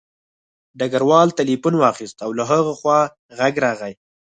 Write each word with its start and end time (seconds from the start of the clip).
ډګروال 0.79 1.27
تیلیفون 1.39 1.75
واخیست 1.77 2.17
او 2.25 2.29
له 2.37 2.43
هغه 2.51 2.73
خوا 2.79 2.99
غږ 3.37 3.53
راغی 3.65 3.93